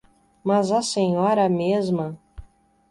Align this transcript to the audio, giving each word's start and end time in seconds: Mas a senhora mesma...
Mas 0.43 0.71
a 0.71 0.81
senhora 0.81 1.47
mesma... 1.47 2.17